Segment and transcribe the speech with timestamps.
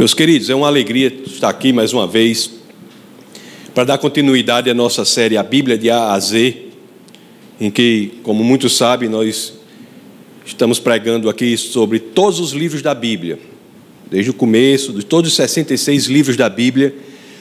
[0.00, 2.52] Meus queridos, é uma alegria estar aqui mais uma vez
[3.74, 6.56] para dar continuidade à nossa série A Bíblia de A a Z,
[7.60, 9.52] em que, como muitos sabem, nós
[10.46, 13.38] estamos pregando aqui sobre todos os livros da Bíblia,
[14.10, 16.94] desde o começo, de todos os 66 livros da Bíblia,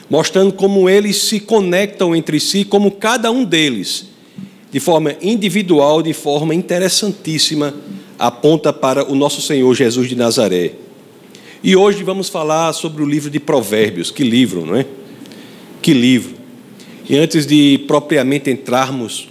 [0.09, 4.07] mostrando como eles se conectam entre si, como cada um deles,
[4.69, 7.73] de forma individual, de forma interessantíssima,
[8.19, 10.88] aponta para o nosso Senhor Jesus de Nazaré.
[11.61, 14.11] E hoje vamos falar sobre o livro de Provérbios.
[14.11, 14.85] Que livro, não é?
[15.81, 16.35] Que livro.
[17.09, 19.27] E antes de propriamente entrarmos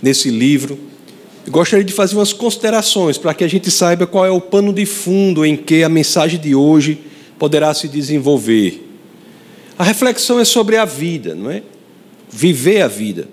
[0.00, 0.78] nesse livro,
[1.48, 4.86] gostaria de fazer umas considerações para que a gente saiba qual é o pano de
[4.86, 7.00] fundo em que a mensagem de hoje
[7.36, 8.88] poderá se desenvolver.
[9.76, 11.64] A reflexão é sobre a vida, não é?
[12.30, 13.28] Viver a vida.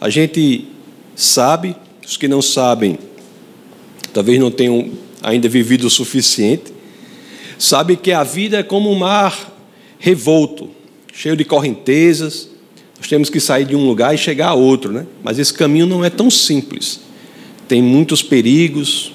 [0.00, 0.68] A gente
[1.14, 2.98] sabe, os que não sabem,
[4.14, 4.90] talvez não tenham
[5.22, 6.73] ainda vivido o suficiente,
[7.64, 9.52] sabe que a vida é como um mar
[9.98, 10.70] revolto,
[11.12, 12.48] cheio de correntezas.
[12.98, 15.06] Nós temos que sair de um lugar e chegar a outro, né?
[15.22, 17.00] Mas esse caminho não é tão simples.
[17.66, 19.12] Tem muitos perigos,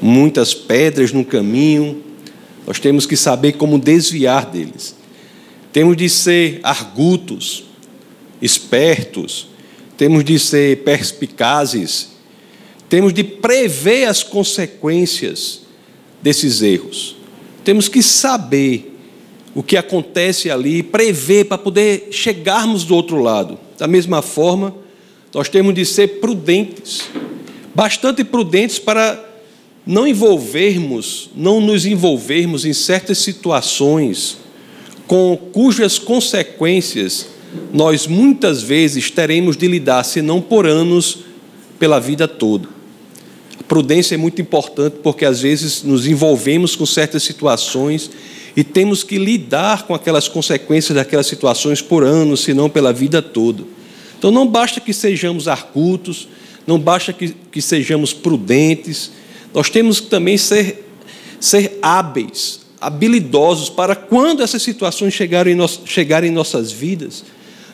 [0.00, 2.02] muitas pedras no caminho.
[2.66, 4.94] Nós temos que saber como desviar deles.
[5.72, 7.64] Temos de ser argutos,
[8.40, 9.48] espertos,
[9.96, 12.10] temos de ser perspicazes,
[12.88, 15.62] temos de prever as consequências
[16.22, 17.15] desses erros.
[17.66, 18.96] Temos que saber
[19.52, 23.58] o que acontece ali, prever para poder chegarmos do outro lado.
[23.76, 24.72] Da mesma forma,
[25.34, 27.08] nós temos de ser prudentes,
[27.74, 29.20] bastante prudentes para
[29.84, 34.38] não envolvermos, não nos envolvermos em certas situações
[35.08, 37.26] com cujas consequências
[37.72, 41.18] nós muitas vezes teremos de lidar, se não por anos,
[41.80, 42.75] pela vida toda.
[43.68, 48.10] Prudência é muito importante porque às vezes nos envolvemos com certas situações
[48.56, 53.20] e temos que lidar com aquelas consequências daquelas situações por anos, se não pela vida
[53.20, 53.64] toda.
[54.18, 56.28] Então não basta que sejamos arcutos,
[56.66, 59.10] não basta que, que sejamos prudentes,
[59.52, 60.86] nós temos que também ser,
[61.40, 67.24] ser hábeis, habilidosos para quando essas situações chegarem em, no, chegarem em nossas vidas,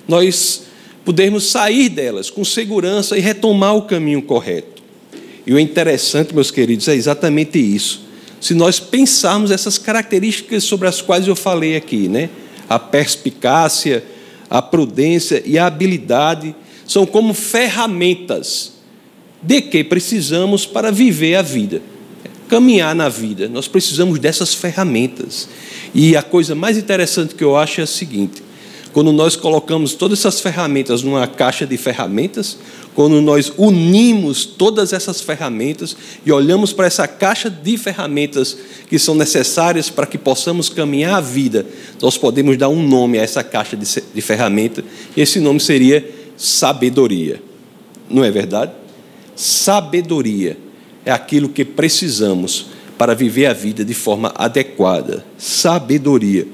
[0.08, 0.62] nós
[1.04, 4.71] podermos sair delas com segurança e retomar o caminho correto.
[5.46, 8.02] E o interessante, meus queridos, é exatamente isso.
[8.40, 12.28] Se nós pensarmos essas características sobre as quais eu falei aqui, né?
[12.68, 14.04] A perspicácia,
[14.50, 16.54] a prudência e a habilidade
[16.86, 18.72] são como ferramentas
[19.42, 21.82] de que precisamos para viver a vida,
[22.48, 23.48] caminhar na vida.
[23.48, 25.48] Nós precisamos dessas ferramentas.
[25.94, 28.42] E a coisa mais interessante que eu acho é a seguinte:
[28.92, 32.58] quando nós colocamos todas essas ferramentas numa caixa de ferramentas,
[32.94, 38.56] quando nós unimos todas essas ferramentas e olhamos para essa caixa de ferramentas
[38.88, 41.64] que são necessárias para que possamos caminhar a vida,
[42.00, 44.84] nós podemos dar um nome a essa caixa de, ferramentas,
[45.16, 47.42] e esse nome seria sabedoria.
[48.10, 48.72] Não é verdade?
[49.34, 50.58] Sabedoria
[51.04, 52.66] é aquilo que precisamos
[52.98, 55.24] para viver a vida de forma adequada.
[55.38, 56.46] Sabedoria.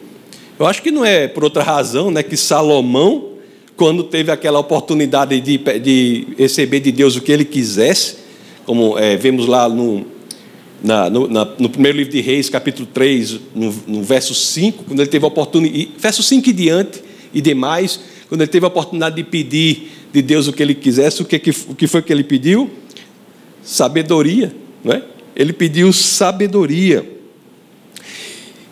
[0.58, 3.34] Eu acho que não é por outra razão né, que Salomão,
[3.76, 8.16] quando teve aquela oportunidade de, de receber de Deus o que ele quisesse,
[8.66, 10.04] como é, vemos lá no,
[10.82, 14.98] na, no, na, no, primeiro livro de Reis, capítulo 3, no, no verso 5, quando
[14.98, 17.02] ele teve a oportunidade, verso 5 e diante
[17.32, 21.22] e demais, quando ele teve a oportunidade de pedir de Deus o que ele quisesse,
[21.22, 21.36] o que,
[21.68, 22.68] o que foi que ele pediu?
[23.62, 24.52] Sabedoria,
[24.82, 25.02] não é?
[25.36, 27.17] Ele pediu sabedoria.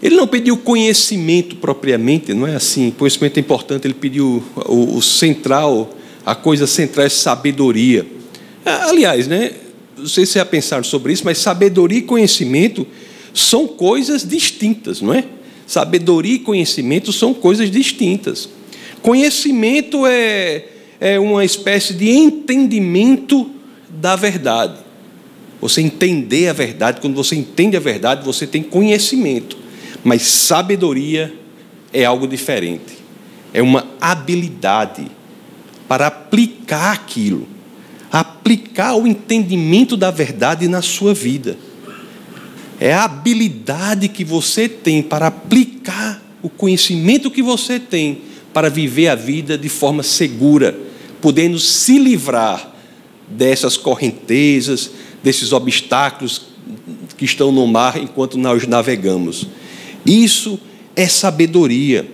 [0.06, 2.92] Ele não pediu conhecimento propriamente, não é assim.
[2.96, 8.06] Conhecimento é importante, ele pediu o, o central, a coisa central é sabedoria.
[8.64, 9.50] Ah, aliás, né,
[9.98, 12.86] não sei se já pensaram sobre isso, mas sabedoria e conhecimento
[13.34, 15.24] são coisas distintas, não é?
[15.66, 18.48] Sabedoria e conhecimento são coisas distintas.
[19.02, 20.66] Conhecimento é,
[21.00, 23.50] é uma espécie de entendimento
[23.88, 24.78] da verdade.
[25.60, 29.65] Você entender a verdade, quando você entende a verdade, você tem conhecimento.
[30.06, 31.34] Mas sabedoria
[31.92, 32.96] é algo diferente.
[33.52, 35.10] É uma habilidade
[35.88, 37.48] para aplicar aquilo,
[38.12, 41.58] aplicar o entendimento da verdade na sua vida.
[42.78, 48.20] É a habilidade que você tem para aplicar o conhecimento que você tem
[48.54, 50.78] para viver a vida de forma segura,
[51.20, 52.72] podendo se livrar
[53.28, 54.88] dessas correntezas,
[55.24, 56.42] desses obstáculos
[57.16, 59.48] que estão no mar enquanto nós navegamos.
[60.06, 60.58] Isso
[60.94, 62.06] é sabedoria.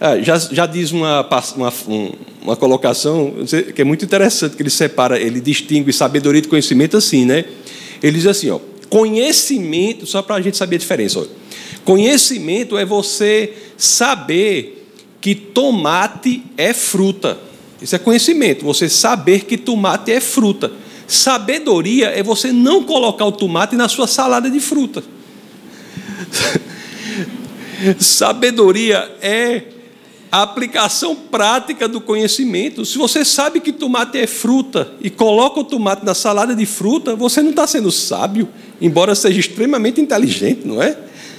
[0.00, 1.26] Ah, já, já diz uma,
[1.56, 1.72] uma,
[2.42, 3.34] uma colocação
[3.74, 7.44] que é muito interessante, que ele separa, ele distingue sabedoria de conhecimento assim, né?
[8.02, 8.58] Ele diz assim, ó,
[8.90, 11.24] conhecimento, só para a gente saber a diferença, ó,
[11.84, 14.88] Conhecimento é você saber
[15.20, 17.38] que tomate é fruta.
[17.80, 20.72] Isso é conhecimento, você saber que tomate é fruta.
[21.06, 25.04] Sabedoria é você não colocar o tomate na sua salada de fruta.
[27.98, 29.62] Sabedoria é
[30.34, 32.84] a aplicação prática do conhecimento.
[32.84, 37.14] Se você sabe que tomate é fruta e coloca o tomate na salada de fruta,
[37.14, 38.48] você não está sendo sábio,
[38.80, 40.98] embora seja extremamente inteligente, não é?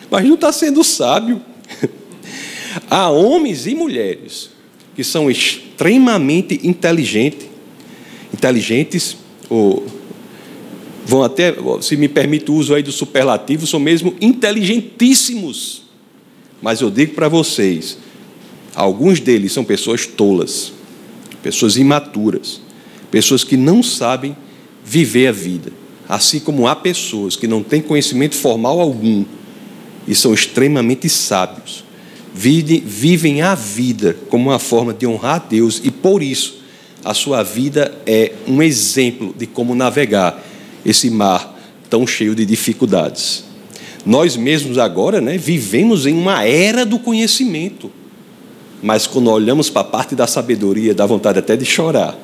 [0.09, 1.41] Mas não está sendo sábio.
[2.89, 4.49] Há homens e mulheres
[4.95, 7.47] que são extremamente inteligentes,
[8.33, 9.17] inteligentes,
[9.49, 9.85] ou
[11.05, 15.84] vão até, se me permite o uso aí do superlativo, são mesmo inteligentíssimos.
[16.65, 17.95] Mas eu digo para vocês,
[18.73, 20.73] alguns deles são pessoas tolas,
[21.43, 22.59] pessoas imaturas,
[23.11, 24.35] pessoas que não sabem
[24.83, 25.71] viver a vida.
[26.09, 29.25] Assim como há pessoas que não têm conhecimento formal algum
[30.07, 31.83] e são extremamente sábios,
[32.33, 36.63] vivem a vida como uma forma de honrar a Deus e por isso
[37.03, 40.43] a sua vida é um exemplo de como navegar
[40.83, 41.59] esse mar
[41.91, 43.44] tão cheio de dificuldades.
[44.05, 47.89] Nós mesmos agora né, vivemos em uma era do conhecimento,
[48.83, 52.15] mas quando olhamos para a parte da sabedoria, dá vontade até de chorar.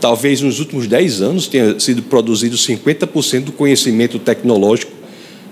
[0.00, 4.92] Talvez nos últimos 10 anos tenha sido produzido 50% do conhecimento tecnológico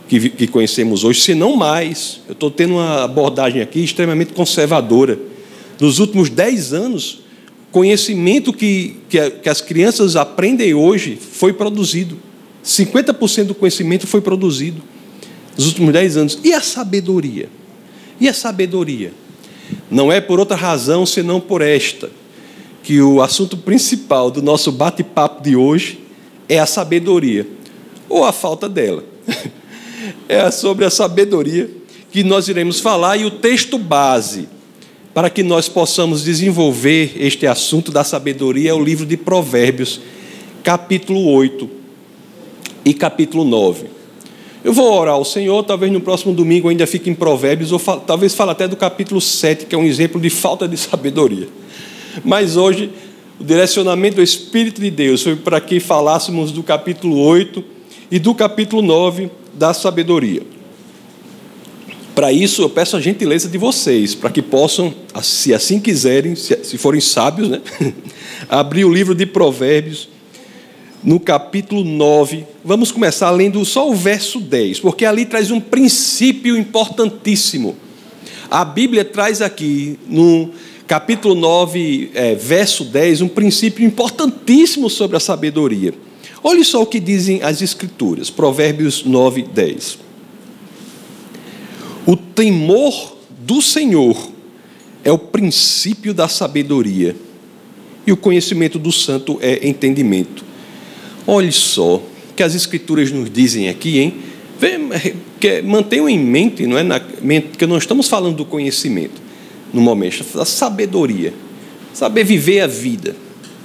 [0.08, 2.20] que, que conhecemos hoje, se não mais.
[2.28, 5.18] Eu estou tendo uma abordagem aqui extremamente conservadora.
[5.80, 7.22] Nos últimos 10 anos,
[7.72, 12.18] conhecimento que, que, que as crianças aprendem hoje foi produzido.
[12.64, 14.80] 50% do conhecimento foi produzido
[15.56, 16.38] nos últimos 10 anos.
[16.44, 17.48] E a sabedoria?
[18.20, 19.12] E a sabedoria?
[19.90, 22.10] Não é por outra razão senão por esta,
[22.82, 26.00] que o assunto principal do nosso bate-papo de hoje
[26.48, 27.46] é a sabedoria,
[28.08, 29.04] ou a falta dela.
[30.28, 31.70] é sobre a sabedoria
[32.10, 34.48] que nós iremos falar e o texto base
[35.14, 40.00] para que nós possamos desenvolver este assunto da sabedoria é o livro de Provérbios,
[40.62, 41.81] capítulo 8
[42.84, 43.86] e capítulo 9.
[44.64, 48.34] Eu vou orar ao Senhor, talvez no próximo domingo ainda fique em Provérbios, ou talvez
[48.34, 51.48] fale até do capítulo 7, que é um exemplo de falta de sabedoria.
[52.24, 52.90] Mas hoje,
[53.40, 57.64] o direcionamento do Espírito de Deus foi para que falássemos do capítulo 8
[58.10, 60.42] e do capítulo 9 da sabedoria.
[62.14, 66.76] Para isso, eu peço a gentileza de vocês, para que possam, se assim quiserem, se
[66.76, 67.60] forem sábios, né?
[68.48, 70.08] abrir o livro de Provérbios,
[71.02, 72.44] no capítulo 9.
[72.64, 77.76] Vamos começar lendo só o verso 10, porque ali traz um princípio importantíssimo.
[78.50, 80.50] A Bíblia traz aqui, no
[80.86, 85.92] capítulo 9, é, verso 10, um princípio importantíssimo sobre a sabedoria.
[86.42, 89.98] Olhe só o que dizem as Escrituras, Provérbios 9, 10.
[92.04, 94.16] O temor do Senhor
[95.04, 97.16] é o princípio da sabedoria,
[98.04, 100.51] e o conhecimento do santo é entendimento.
[101.26, 102.02] Olhe só
[102.34, 104.14] que as Escrituras nos dizem aqui, hein?
[105.64, 106.84] Mantenham em mente, não é?
[107.56, 109.20] que não estamos falando do conhecimento
[109.72, 111.32] no momento, da sabedoria,
[111.92, 113.16] saber viver a vida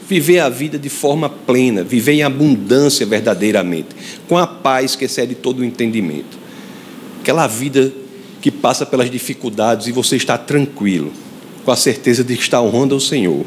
[0.08, 3.90] viver a vida de forma plena, viver em abundância verdadeiramente,
[4.28, 6.38] com a paz que excede todo o entendimento.
[7.20, 7.92] Aquela vida
[8.42, 11.12] que passa pelas dificuldades e você está tranquilo,
[11.66, 13.46] com a certeza de que está honrando ao Senhor.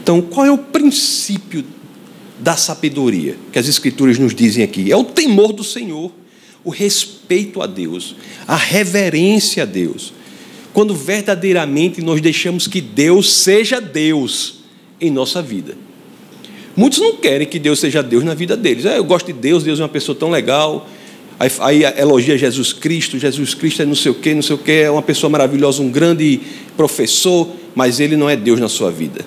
[0.00, 1.64] Então, qual é o princípio
[2.38, 4.90] da sabedoria que as Escrituras nos dizem aqui?
[4.90, 6.12] É o temor do Senhor,
[6.64, 8.14] o respeito a Deus,
[8.46, 10.12] a reverência a Deus.
[10.72, 14.60] Quando verdadeiramente nós deixamos que Deus seja Deus
[15.00, 15.76] em nossa vida.
[16.76, 18.84] Muitos não querem que Deus seja Deus na vida deles.
[18.84, 20.88] É, eu gosto de Deus, Deus é uma pessoa tão legal.
[21.38, 24.58] Aí, aí elogia Jesus Cristo, Jesus Cristo é não sei o quê, não sei o
[24.58, 26.40] quê, é uma pessoa maravilhosa, um grande
[26.76, 29.24] professor, mas ele não é Deus na sua vida.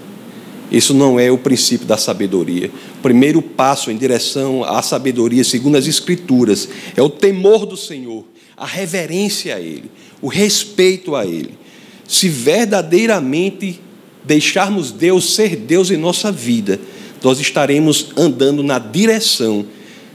[0.71, 2.71] Isso não é o princípio da sabedoria.
[2.99, 8.25] O primeiro passo em direção à sabedoria, segundo as Escrituras, é o temor do Senhor,
[8.55, 11.59] a reverência a Ele, o respeito a Ele.
[12.07, 13.81] Se verdadeiramente
[14.23, 16.79] deixarmos Deus ser Deus em nossa vida,
[17.21, 19.65] nós estaremos andando na direção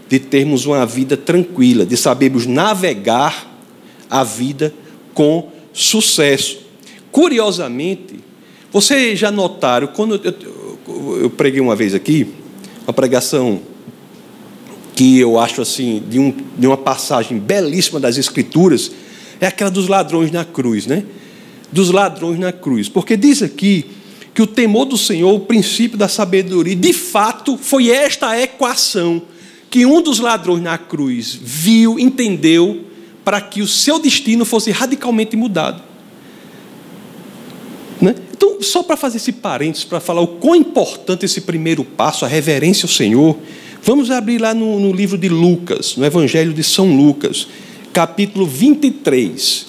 [0.08, 3.60] de termos uma vida tranquila, de sabermos navegar
[4.08, 4.72] a vida
[5.12, 6.58] com sucesso.
[7.10, 8.20] Curiosamente,
[8.72, 12.26] vocês já notaram, quando eu, eu preguei uma vez aqui,
[12.86, 13.60] uma pregação
[14.94, 18.90] que eu acho assim, de, um, de uma passagem belíssima das Escrituras,
[19.40, 21.04] é aquela dos ladrões na cruz, né?
[21.70, 22.88] Dos ladrões na cruz.
[22.88, 23.84] Porque diz aqui
[24.32, 29.22] que o temor do Senhor, o princípio da sabedoria, de fato, foi esta equação
[29.70, 32.84] que um dos ladrões na cruz viu, entendeu,
[33.24, 35.82] para que o seu destino fosse radicalmente mudado.
[38.36, 42.28] Então, só para fazer esse parênteses, para falar o quão importante esse primeiro passo, a
[42.28, 43.36] reverência ao Senhor,
[43.82, 47.48] vamos abrir lá no, no livro de Lucas, no Evangelho de São Lucas,
[47.94, 49.68] capítulo 23.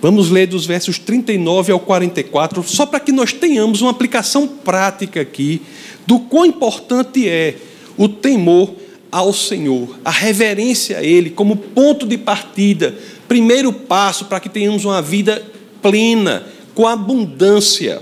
[0.00, 5.20] Vamos ler dos versos 39 ao 44, só para que nós tenhamos uma aplicação prática
[5.20, 5.60] aqui
[6.06, 7.56] do quão importante é
[7.96, 8.70] o temor
[9.10, 12.94] ao Senhor, a reverência a Ele como ponto de partida,
[13.26, 15.44] primeiro passo para que tenhamos uma vida
[15.82, 16.46] plena,
[16.78, 18.00] com abundância.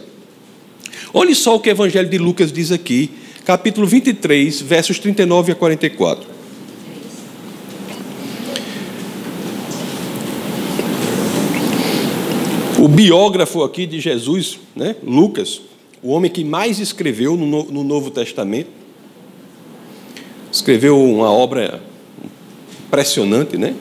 [1.14, 3.10] Olhe só o que o Evangelho de Lucas diz aqui,
[3.42, 6.28] capítulo 23, versos 39 a 44.
[12.78, 15.62] O biógrafo aqui de Jesus, né, Lucas,
[16.02, 18.68] o homem que mais escreveu no Novo Testamento,
[20.52, 21.82] escreveu uma obra
[22.86, 23.74] impressionante, né?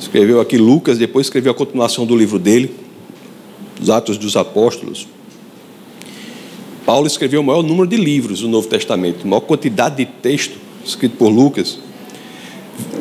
[0.00, 2.88] Escreveu aqui Lucas, depois escreveu a continuação do livro dele,
[3.80, 5.06] os Atos dos Apóstolos.
[6.84, 10.58] Paulo escreveu o maior número de livros do Novo Testamento, a maior quantidade de texto
[10.84, 11.78] escrito por Lucas.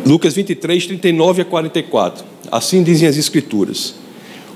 [0.05, 2.25] Lucas 23, 39 a 44.
[2.51, 3.95] Assim dizem as Escrituras.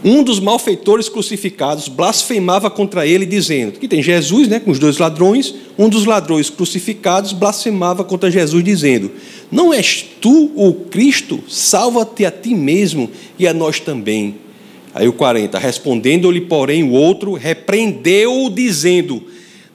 [0.03, 4.97] Um dos malfeitores crucificados blasfemava contra ele, dizendo: que tem Jesus, né, com os dois
[4.97, 5.55] ladrões.
[5.77, 9.11] Um dos ladrões crucificados blasfemava contra Jesus, dizendo:
[9.49, 11.41] Não és tu o Cristo?
[11.47, 14.35] Salva-te a ti mesmo e a nós também.
[14.93, 19.23] Aí o 40, respondendo-lhe, porém, o outro repreendeu-o, dizendo: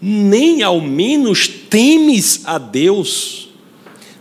[0.00, 3.48] Nem ao menos temes a Deus,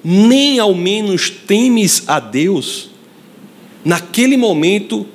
[0.04, 2.89] nem ao menos temes a Deus.
[3.86, 5.06] Naquele momento,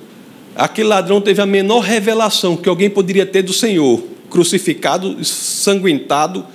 [0.55, 6.47] aquele ladrão teve a menor revelação que alguém poderia ter do Senhor, crucificado, sanguentado,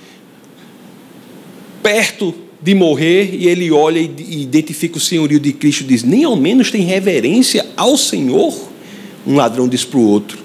[1.82, 6.24] perto de morrer, e ele olha e identifica o senhorio de Cristo e diz: Nem
[6.24, 8.67] ao menos tem reverência ao Senhor.
[9.28, 10.38] Um ladrão diz para o outro.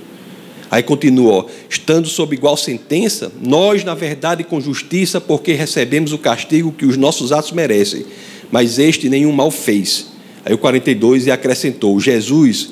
[0.70, 6.74] Aí continua, estando sob igual sentença, nós, na verdade, com justiça, porque recebemos o castigo
[6.74, 8.06] que os nossos atos merecem,
[8.52, 10.08] mas este nenhum mal fez.
[10.44, 12.72] Aí o 42 e acrescentou: Jesus,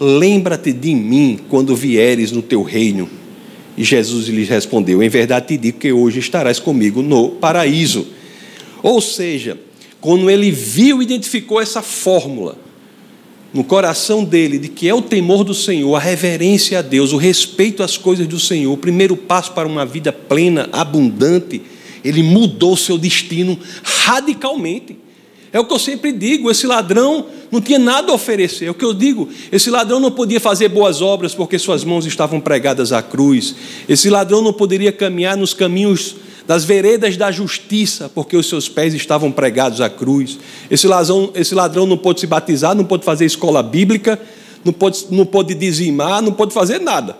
[0.00, 3.08] lembra-te de mim quando vieres no teu reino.
[3.76, 8.08] E Jesus lhe respondeu: Em verdade te digo que hoje estarás comigo no paraíso.
[8.82, 9.56] Ou seja,
[10.00, 12.58] quando ele viu e identificou essa fórmula,
[13.52, 17.16] no coração dele de que é o temor do Senhor, a reverência a Deus, o
[17.16, 21.60] respeito às coisas do Senhor, o primeiro passo para uma vida plena, abundante,
[22.04, 24.96] ele mudou seu destino radicalmente.
[25.52, 28.64] É o que eu sempre digo: esse ladrão não tinha nada a oferecer.
[28.64, 32.06] É o que eu digo: esse ladrão não podia fazer boas obras porque suas mãos
[32.06, 33.54] estavam pregadas à cruz.
[33.88, 38.94] Esse ladrão não poderia caminhar nos caminhos das veredas da justiça, porque os seus pés
[38.94, 40.38] estavam pregados à cruz.
[40.70, 44.20] Esse ladrão, esse ladrão não pôde se batizar, não pôde fazer escola bíblica,
[44.64, 47.16] não pôde, não pôde dizimar, não pôde fazer nada.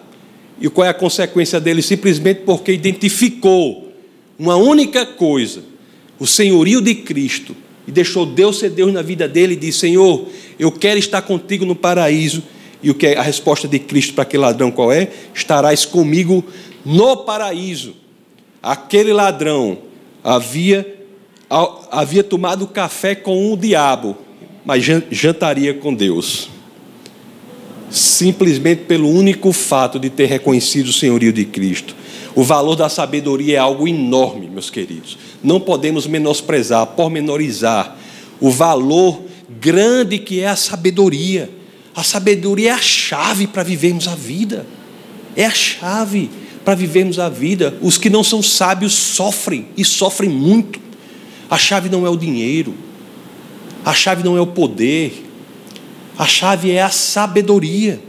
[0.61, 1.83] E qual é a consequência dele?
[1.83, 3.93] Simplesmente porque identificou
[4.39, 5.63] uma única coisa:
[6.19, 7.55] o senhorio de Cristo.
[7.85, 10.27] E deixou Deus ser Deus na vida dele e disse: Senhor,
[10.57, 12.43] eu quero estar contigo no paraíso.
[12.81, 15.09] E o que é a resposta de Cristo para aquele ladrão qual é?
[15.35, 16.45] Estarás comigo
[16.85, 18.02] no paraíso
[18.63, 19.79] aquele ladrão
[20.23, 21.05] havia,
[21.91, 24.17] havia tomado café com o diabo,
[24.65, 26.49] mas jantaria com Deus.
[27.91, 31.95] Simplesmente pelo único fato de ter reconhecido o senhorio de Cristo.
[32.35, 35.19] O valor da sabedoria é algo enorme, meus queridos.
[35.43, 37.99] Não podemos menosprezar, pormenorizar
[38.41, 39.21] o valor
[39.61, 41.51] grande que é a sabedoria.
[41.95, 44.65] A sabedoria é a chave para vivermos a vida.
[45.37, 46.31] É a chave
[46.65, 47.77] para vivermos a vida.
[47.81, 50.81] Os que não são sábios sofrem e sofrem muito.
[51.51, 52.75] A chave não é o dinheiro,
[53.85, 55.27] a chave não é o poder,
[56.17, 58.01] a chave é a sabedoria.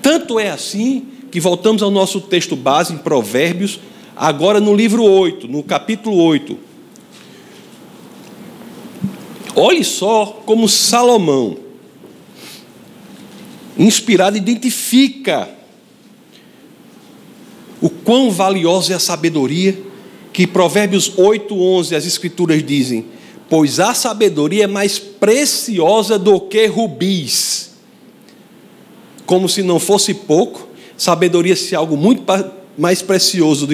[0.00, 3.80] Tanto é assim que voltamos ao nosso texto base em Provérbios,
[4.16, 6.58] agora no livro 8, no capítulo 8.
[9.54, 11.58] Olhe só como Salomão,
[13.76, 15.57] inspirado, identifica
[17.80, 19.78] o quão valiosa é a sabedoria,
[20.32, 23.06] que Provérbios 8:11 as escrituras dizem:
[23.48, 27.70] "Pois a sabedoria é mais preciosa do que rubis".
[29.26, 32.24] Como se não fosse pouco, sabedoria se algo muito
[32.76, 33.66] mais precioso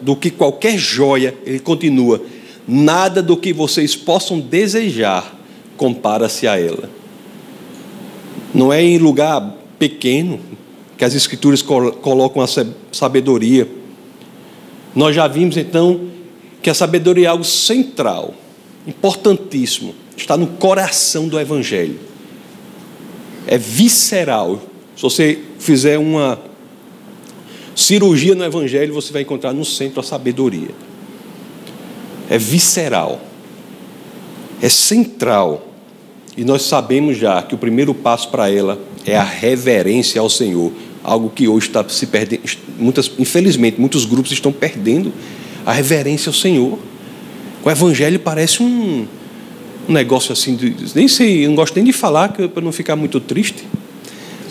[0.00, 2.22] do que qualquer joia, ele continua:
[2.66, 5.38] "Nada do que vocês possam desejar
[5.76, 6.88] compara-se a ela".
[8.54, 10.38] Não é em lugar pequeno,
[10.96, 12.46] que as Escrituras colocam a
[12.92, 13.68] sabedoria.
[14.94, 16.08] Nós já vimos então
[16.62, 18.34] que a sabedoria é algo central,
[18.86, 21.98] importantíssimo, está no coração do Evangelho.
[23.46, 24.62] é visceral.
[24.96, 26.38] Se você fizer uma
[27.74, 30.70] cirurgia no Evangelho, você vai encontrar no centro a sabedoria.
[32.28, 33.20] É visceral,
[34.60, 35.68] é central.
[36.36, 40.72] E nós sabemos já que o primeiro passo para ela é a reverência ao Senhor,
[41.02, 42.42] algo que hoje está se perdendo.
[42.78, 45.12] Muitas, infelizmente, muitos grupos estão perdendo
[45.66, 46.78] a reverência ao Senhor.
[47.64, 49.06] O Evangelho parece um,
[49.88, 53.20] um negócio assim, de, nem sei, não gosto nem de falar para não ficar muito
[53.20, 53.64] triste,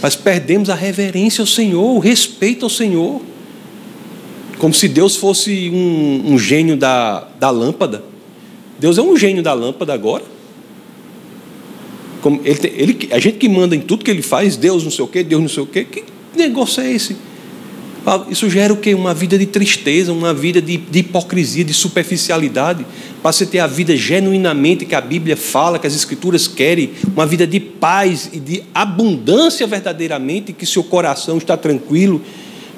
[0.01, 3.21] mas perdemos a reverência ao Senhor, o respeito ao Senhor,
[4.57, 8.03] como se Deus fosse um, um gênio da, da lâmpada.
[8.79, 10.23] Deus é um gênio da lâmpada agora.
[12.21, 15.03] Como ele, ele, a gente que manda em tudo que ele faz, Deus não sei
[15.03, 16.03] o quê, Deus não sei o quê, que
[16.35, 17.15] negócio é esse?
[18.05, 18.95] Ah, isso gera o quê?
[18.95, 22.85] Uma vida de tristeza, uma vida de, de hipocrisia, de superficialidade.
[23.21, 27.27] Para você ter a vida genuinamente que a Bíblia fala, que as Escrituras querem, uma
[27.27, 32.21] vida de paz e de abundância verdadeiramente, que seu coração está tranquilo.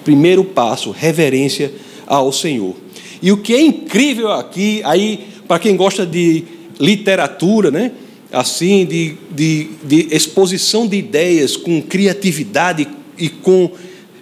[0.03, 1.71] Primeiro passo, reverência
[2.05, 2.75] ao Senhor.
[3.21, 6.43] E o que é incrível aqui, aí, para quem gosta de
[6.77, 7.93] literatura, né?
[8.33, 12.87] Assim, de, de, de exposição de ideias com criatividade
[13.17, 13.71] e com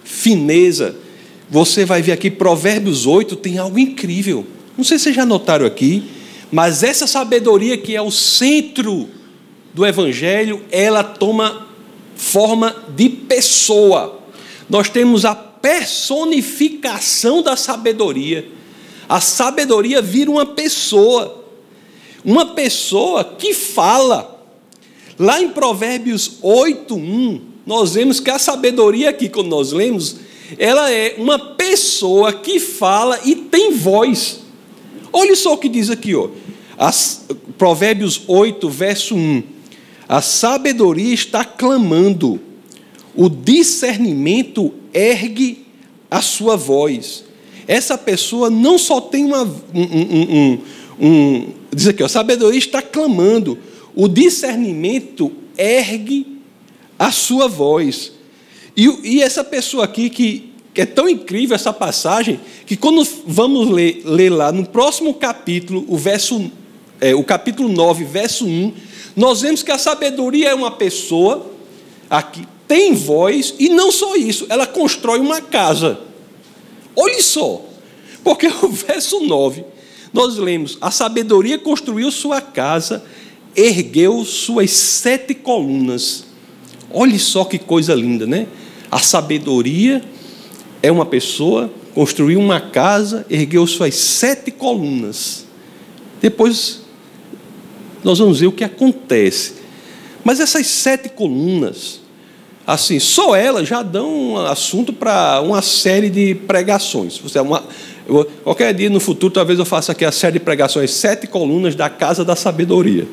[0.04, 0.94] fineza.
[1.50, 4.46] Você vai ver aqui, Provérbios 8 tem algo incrível.
[4.76, 6.04] Não sei se vocês já notaram aqui,
[6.50, 9.08] mas essa sabedoria que é o centro
[9.72, 11.66] do Evangelho, ela toma
[12.14, 14.20] forma de pessoa.
[14.68, 18.46] Nós temos a personificação da sabedoria.
[19.08, 21.41] A sabedoria vira uma pessoa.
[22.24, 24.30] Uma pessoa que fala.
[25.18, 30.16] Lá em Provérbios 8, 1, nós vemos que a sabedoria aqui, quando nós lemos,
[30.58, 34.40] ela é uma pessoa que fala e tem voz.
[35.12, 36.28] Olha só o que diz aqui, ó.
[36.76, 37.24] As,
[37.58, 39.42] Provérbios 8, verso 1.
[40.08, 42.40] A sabedoria está clamando,
[43.14, 45.66] o discernimento ergue
[46.10, 47.24] a sua voz.
[47.68, 50.58] Essa pessoa não só tem uma, um, um,
[51.00, 53.58] um, um diz aqui, a sabedoria está clamando,
[53.94, 56.40] o discernimento ergue
[56.98, 58.12] a sua voz.
[58.76, 63.70] E, e essa pessoa aqui que, que, é tão incrível essa passagem, que quando vamos
[63.70, 66.50] ler, ler lá no próximo capítulo, o verso,
[67.00, 68.72] é, o capítulo 9, verso 1,
[69.16, 71.50] nós vemos que a sabedoria é uma pessoa
[72.08, 76.00] aqui tem voz e não só isso, ela constrói uma casa.
[76.96, 77.62] Olhe só,
[78.24, 79.62] porque o verso 9
[80.12, 83.04] nós lemos: a sabedoria construiu sua casa,
[83.56, 86.24] ergueu suas sete colunas.
[86.90, 88.46] Olhe só que coisa linda, né?
[88.90, 90.02] A sabedoria
[90.82, 95.46] é uma pessoa, construiu uma casa, ergueu suas sete colunas.
[96.20, 96.82] Depois
[98.04, 99.54] nós vamos ver o que acontece.
[100.24, 102.00] Mas essas sete colunas,
[102.66, 107.18] assim, só elas já dão um assunto para uma série de pregações.
[107.18, 107.64] Você é uma,
[108.06, 111.74] eu, qualquer dia no futuro, talvez eu faça aqui a série de pregações, sete colunas
[111.74, 113.06] da Casa da Sabedoria.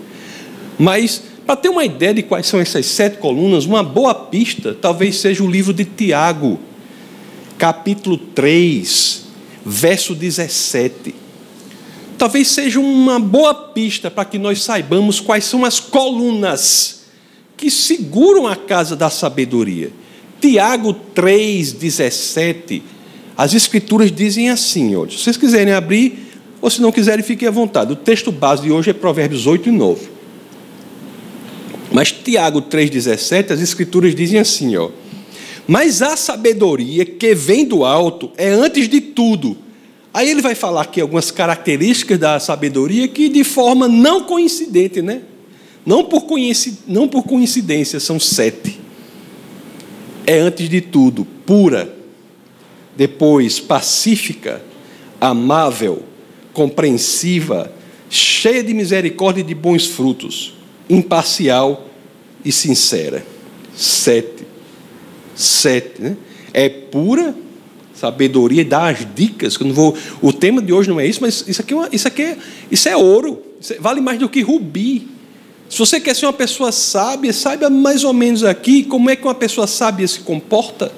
[0.78, 5.17] Mas, para ter uma ideia de quais são essas sete colunas, uma boa pista talvez
[5.17, 6.60] seja o livro de Tiago,
[7.58, 9.25] capítulo 3,
[9.65, 11.13] verso 17.
[12.17, 17.02] Talvez seja uma boa pista para que nós saibamos quais são as colunas
[17.56, 19.91] que seguram a casa da sabedoria.
[20.39, 22.82] Tiago 17
[23.39, 26.28] as escrituras dizem assim, ó, se vocês quiserem abrir,
[26.60, 27.93] ou se não quiserem, fiquem à vontade.
[27.93, 30.10] O texto base de hoje é Provérbios 8 e 9.
[31.89, 34.89] Mas Tiago 3,17, as escrituras dizem assim, ó.
[35.65, 39.56] Mas a sabedoria que vem do alto é antes de tudo.
[40.13, 45.21] Aí ele vai falar aqui algumas características da sabedoria que de forma não coincidente, né?
[45.86, 48.78] Não por, coincidência, não por coincidência, são sete.
[50.28, 51.99] É antes de tudo, pura
[53.00, 54.62] depois pacífica,
[55.22, 56.04] amável,
[56.52, 57.72] compreensiva,
[58.10, 60.54] cheia de misericórdia e de bons frutos,
[60.90, 61.88] imparcial
[62.44, 63.26] e sincera.
[63.74, 64.46] Sete.
[65.34, 66.02] Sete.
[66.02, 66.18] Né?
[66.54, 67.34] É pura
[67.94, 69.56] sabedoria, dá as dicas.
[69.56, 71.90] Que não vou, o tema de hoje não é isso, mas isso aqui, é uma,
[71.94, 72.38] isso aqui é,
[72.70, 73.42] isso é ouro.
[73.62, 75.08] Isso vale mais do que rubi.
[75.70, 79.24] Se você quer ser uma pessoa sábia, saiba mais ou menos aqui como é que
[79.24, 80.92] uma pessoa sábia se comporta.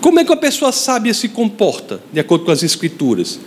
[0.00, 3.38] Como é que a pessoa sábia se comporta, de acordo com as Escrituras?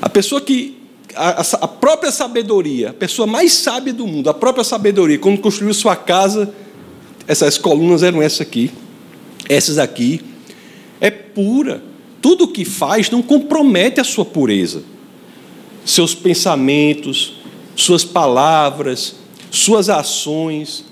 [0.00, 0.76] A pessoa que.
[1.14, 5.74] A, a própria sabedoria, a pessoa mais sábia do mundo, a própria sabedoria, quando construiu
[5.74, 6.54] sua casa,
[7.26, 8.70] essas colunas eram essas aqui,
[9.48, 10.20] essas aqui,
[11.00, 11.82] é pura.
[12.20, 14.82] Tudo o que faz não compromete a sua pureza.
[15.84, 17.34] Seus pensamentos,
[17.74, 19.16] suas palavras,
[19.50, 20.84] suas ações,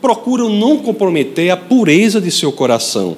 [0.00, 3.16] procuram não comprometer a pureza de seu coração.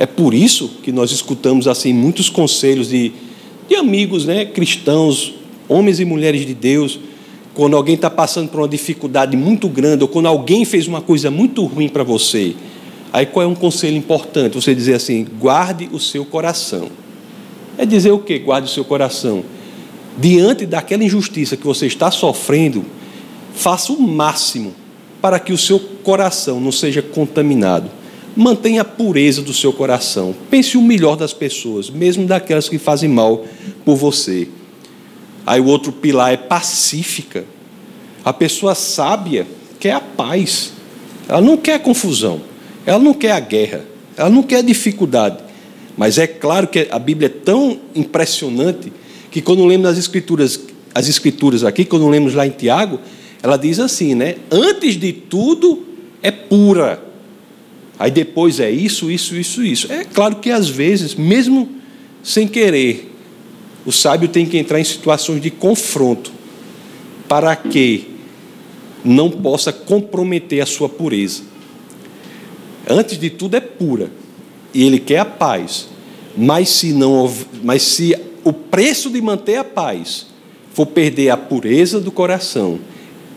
[0.00, 3.12] É por isso que nós escutamos assim muitos conselhos de,
[3.68, 5.34] de amigos, né, cristãos,
[5.68, 6.98] homens e mulheres de Deus,
[7.52, 11.30] quando alguém está passando por uma dificuldade muito grande, ou quando alguém fez uma coisa
[11.30, 12.54] muito ruim para você.
[13.12, 14.54] Aí qual é um conselho importante?
[14.54, 16.88] Você dizer assim: guarde o seu coração.
[17.76, 18.38] É dizer o que?
[18.38, 19.44] Guarde o seu coração.
[20.16, 22.86] Diante daquela injustiça que você está sofrendo,
[23.52, 24.72] faça o máximo
[25.20, 27.99] para que o seu coração não seja contaminado.
[28.36, 30.34] Mantenha a pureza do seu coração.
[30.50, 33.44] Pense o melhor das pessoas, mesmo daquelas que fazem mal
[33.84, 34.48] por você.
[35.46, 37.44] Aí o outro pilar é pacífica.
[38.24, 39.46] A pessoa sábia
[39.78, 40.72] quer a paz.
[41.28, 42.40] Ela não quer confusão.
[42.86, 43.84] Ela não quer a guerra.
[44.16, 45.38] Ela não quer dificuldade.
[45.96, 48.92] Mas é claro que a Bíblia é tão impressionante
[49.30, 50.60] que quando lemos as escrituras,
[50.94, 53.00] as escrituras aqui, quando lemos lá em Tiago,
[53.42, 54.36] ela diz assim, né?
[54.50, 55.84] Antes de tudo
[56.22, 57.09] é pura.
[58.00, 59.92] Aí depois é isso, isso, isso, isso.
[59.92, 61.68] É claro que às vezes, mesmo
[62.22, 63.12] sem querer,
[63.84, 66.32] o sábio tem que entrar em situações de confronto
[67.28, 68.08] para que
[69.04, 71.42] não possa comprometer a sua pureza.
[72.88, 74.10] Antes de tudo é pura
[74.72, 75.86] e ele quer a paz.
[76.34, 77.30] Mas se não,
[77.62, 80.26] mas se o preço de manter a paz
[80.72, 82.78] for perder a pureza do coração,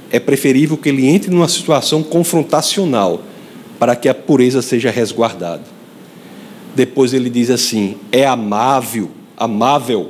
[0.10, 3.22] é preferível que ele entre numa situação confrontacional
[3.84, 5.64] para que a pureza seja resguardada.
[6.74, 10.10] Depois ele diz assim: é amável, amável.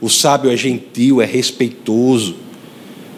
[0.00, 2.36] O sábio é gentil, é respeitoso.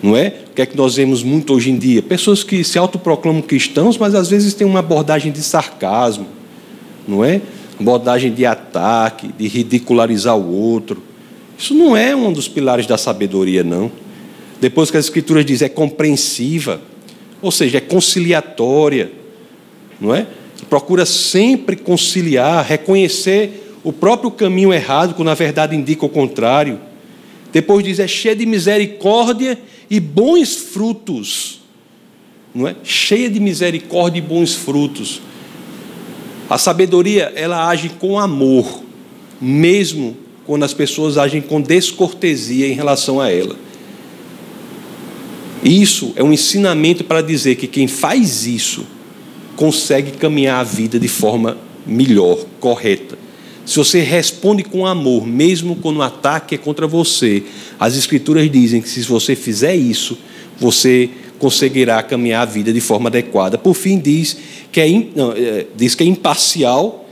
[0.02, 0.34] Não é?
[0.50, 2.00] O que é que nós vemos muito hoje em dia?
[2.00, 6.26] Pessoas que se autoproclamam cristãos, mas às vezes têm uma abordagem de sarcasmo,
[7.06, 7.42] não é?
[7.78, 11.02] Abordagem de ataque, de ridicularizar o outro.
[11.58, 13.92] Isso não é um dos pilares da sabedoria, não.
[14.58, 16.80] Depois que as Escrituras dizem é compreensiva,
[17.42, 19.20] ou seja, é conciliatória,
[20.02, 20.26] não é?
[20.68, 26.80] Procura sempre conciliar, reconhecer o próprio caminho errado, quando na verdade indica o contrário.
[27.52, 31.60] Depois diz é cheia de misericórdia e bons frutos,
[32.54, 32.74] não é?
[32.82, 35.20] Cheia de misericórdia e bons frutos.
[36.50, 38.82] A sabedoria, ela age com amor,
[39.40, 43.56] mesmo quando as pessoas agem com descortesia em relação a ela.
[45.62, 48.84] Isso é um ensinamento para dizer que quem faz isso
[49.62, 53.16] consegue caminhar a vida de forma melhor, correta.
[53.64, 57.44] Se você responde com amor, mesmo quando o ataque é contra você,
[57.78, 60.18] as Escrituras dizem que se você fizer isso,
[60.58, 63.56] você conseguirá caminhar a vida de forma adequada.
[63.56, 64.36] Por fim, diz
[64.72, 67.08] que é, não, é, diz que é imparcial,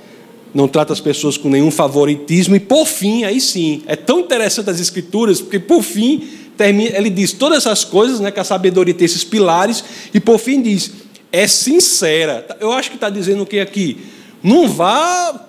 [0.53, 4.69] não trata as pessoas com nenhum favoritismo, e por fim, aí sim, é tão interessante
[4.71, 6.25] as Escrituras, porque por fim
[6.57, 10.41] termina, ele diz todas essas coisas, né, que a sabedoria tem esses pilares, e por
[10.41, 10.91] fim diz,
[11.33, 12.47] é sincera.
[12.61, 13.99] Eu acho que está dizendo o que aqui?
[14.43, 15.49] Não vá,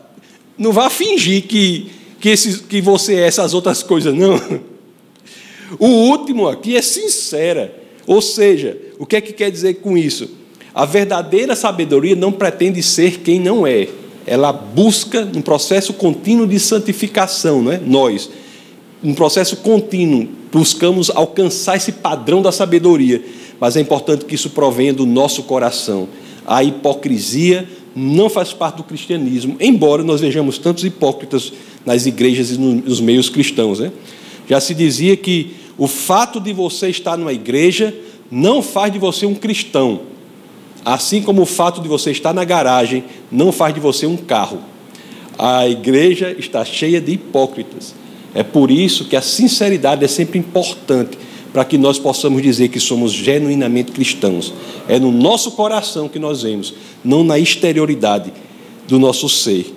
[0.57, 4.39] não vá fingir que, que, esses, que você é essas outras coisas, não.
[5.79, 7.73] O último aqui é sincera.
[8.05, 10.29] Ou seja, o que é que quer dizer com isso?
[10.73, 13.87] A verdadeira sabedoria não pretende ser quem não é.
[14.25, 17.77] Ela busca um processo contínuo de santificação, não é?
[17.77, 18.29] Nós,
[19.03, 23.23] um processo contínuo buscamos alcançar esse padrão da sabedoria,
[23.61, 26.09] mas é importante que isso provenha do nosso coração.
[26.47, 31.53] A hipocrisia não faz parte do cristianismo, embora nós vejamos tantos hipócritas
[31.85, 33.79] nas igrejas e nos meios cristãos.
[33.79, 33.91] Né?
[34.49, 37.93] Já se dizia que o fato de você estar numa igreja
[38.31, 40.01] não faz de você um cristão,
[40.83, 44.59] assim como o fato de você estar na garagem não faz de você um carro.
[45.37, 47.93] A igreja está cheia de hipócritas.
[48.33, 51.17] É por isso que a sinceridade é sempre importante
[51.53, 54.53] para que nós possamos dizer que somos genuinamente cristãos.
[54.87, 58.31] É no nosso coração que nós vemos, não na exterioridade
[58.87, 59.73] do nosso ser.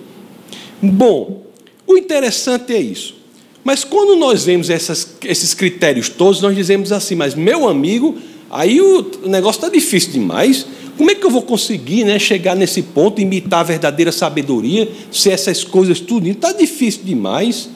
[0.81, 1.43] Bom,
[1.85, 3.15] o interessante é isso.
[3.63, 8.15] Mas quando nós vemos essas, esses critérios todos, nós dizemos assim: mas meu amigo,
[8.49, 10.65] aí o negócio está difícil demais.
[10.97, 15.29] Como é que eu vou conseguir né, chegar nesse ponto, imitar a verdadeira sabedoria, se
[15.29, 17.69] essas coisas tudo está difícil demais?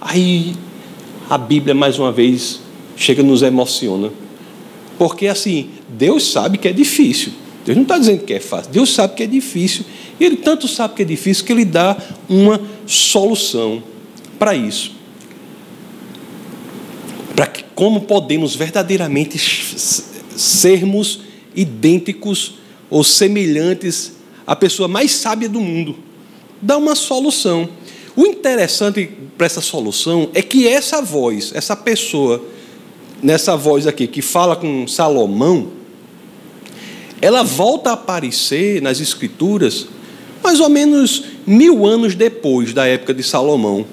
[0.00, 0.54] Aí
[1.28, 2.60] a Bíblia, mais uma vez,
[2.96, 4.10] chega nos emociona.
[4.98, 7.32] Porque assim, Deus sabe que é difícil.
[7.64, 8.70] Deus não está dizendo que é fácil.
[8.72, 9.84] Deus sabe que é difícil.
[10.18, 11.96] E Ele tanto sabe que é difícil que Ele dá
[12.28, 13.82] uma solução
[14.38, 14.92] para isso.
[17.34, 19.38] Para que como podemos verdadeiramente
[20.36, 21.20] sermos
[21.54, 22.54] idênticos
[22.90, 24.12] ou semelhantes
[24.46, 25.96] à pessoa mais sábia do mundo.
[26.60, 27.68] Dá uma solução.
[28.14, 32.44] O interessante para essa solução é que essa voz, essa pessoa,
[33.22, 35.68] nessa voz aqui, que fala com Salomão,
[37.20, 39.86] ela volta a aparecer nas Escrituras
[40.42, 43.86] mais ou menos mil anos depois da época de Salomão.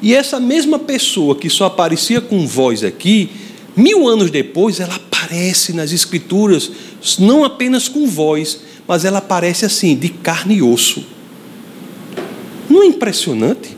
[0.00, 3.28] E essa mesma pessoa que só aparecia com voz aqui,
[3.76, 6.72] mil anos depois, ela aparece nas Escrituras,
[7.18, 11.04] não apenas com voz, mas ela aparece assim, de carne e osso.
[12.68, 13.76] Não é impressionante?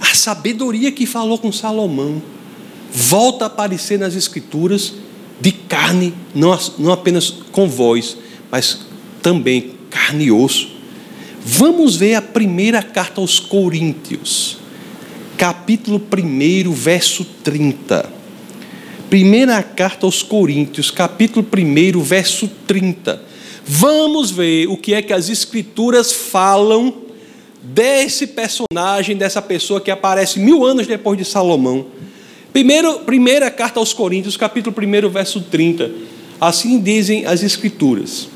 [0.00, 2.22] A sabedoria que falou com Salomão
[2.94, 4.94] volta a aparecer nas Escrituras
[5.40, 8.16] de carne, não, não apenas com voz,
[8.52, 8.86] mas
[9.20, 10.68] também carne e osso.
[11.44, 14.58] Vamos ver a primeira carta aos Coríntios,
[15.36, 18.08] capítulo 1, verso 30.
[19.10, 23.20] Primeira carta aos Coríntios, capítulo 1, verso 30.
[23.66, 26.94] Vamos ver o que é que as Escrituras falam
[27.60, 31.86] desse personagem, dessa pessoa que aparece mil anos depois de Salomão.
[32.54, 35.90] Primeiro, primeira carta aos Coríntios, capítulo 1, verso 30.
[36.40, 38.28] Assim dizem as Escrituras.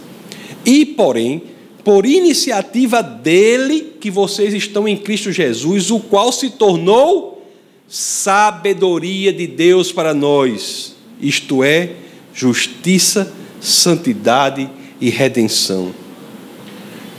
[0.66, 1.40] E, porém,
[1.84, 7.48] por iniciativa dele que vocês estão em Cristo Jesus, o qual se tornou
[7.86, 11.92] sabedoria de Deus para nós, isto é,
[12.34, 14.68] justiça, santidade
[15.00, 15.94] e redenção.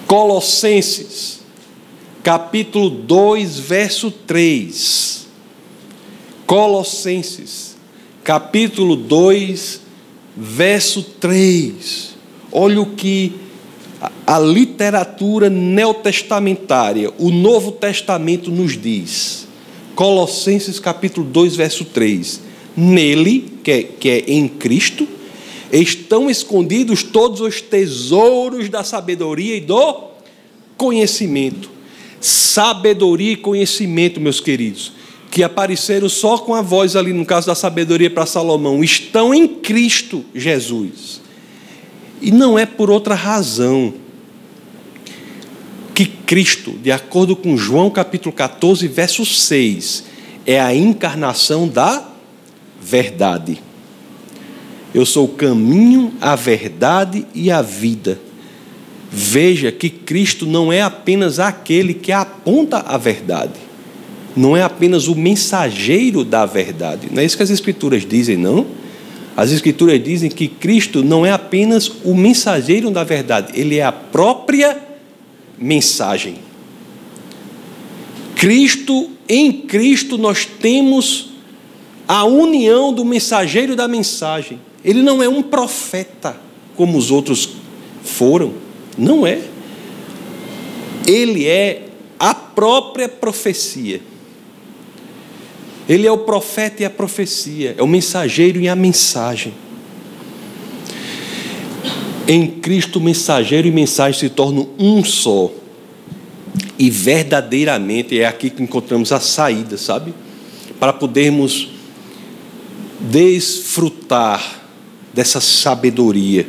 [0.05, 1.39] Colossenses,
[2.21, 5.18] capítulo 2, verso 3.
[6.49, 7.75] Colossenses,
[8.23, 9.81] capítulo 2,
[10.35, 12.15] verso 3.
[12.51, 13.33] Olha o que
[14.25, 19.47] a literatura neotestamentária, o Novo Testamento nos diz.
[19.93, 22.41] Colossenses capítulo 2, verso 3.
[22.75, 25.07] Nele, que é, que é em Cristo,
[25.71, 30.09] estão escondidos todos os tesouros da sabedoria e do
[30.75, 31.69] conhecimento.
[32.19, 34.97] Sabedoria e conhecimento, meus queridos,
[35.29, 39.47] que apareceram só com a voz ali, no caso da sabedoria para Salomão, estão em
[39.47, 41.21] Cristo Jesus.
[42.21, 43.93] E não é por outra razão
[45.93, 50.05] que Cristo, de acordo com João capítulo 14, verso 6,
[50.45, 52.07] é a encarnação da
[52.81, 53.61] verdade.
[54.93, 58.19] Eu sou o caminho, a verdade e a vida.
[59.11, 63.59] Veja que Cristo não é apenas aquele que aponta a verdade,
[64.35, 67.07] não é apenas o mensageiro da verdade.
[67.11, 68.65] Não é isso que as Escrituras dizem, não?
[69.35, 73.91] As Escrituras dizem que Cristo não é apenas o mensageiro da verdade, ele é a
[73.91, 74.77] própria
[75.57, 76.35] mensagem.
[78.35, 81.29] Cristo, em Cristo, nós temos
[82.07, 84.59] a união do mensageiro da mensagem.
[84.83, 86.37] Ele não é um profeta
[86.75, 87.49] como os outros
[88.01, 88.53] foram,
[88.97, 89.41] não é.
[91.05, 91.83] Ele é
[92.17, 94.01] a própria profecia.
[95.89, 99.51] Ele é o profeta e a profecia, é o mensageiro e a mensagem.
[102.27, 105.49] Em Cristo, mensageiro e mensagem se tornam um só.
[106.77, 110.13] E verdadeiramente é aqui que encontramos a saída, sabe?
[110.79, 111.69] Para podermos
[112.99, 114.61] desfrutar
[115.11, 116.47] dessa sabedoria.